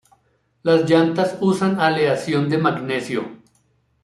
[0.63, 3.43] Las llantas usan aleación de magnesio.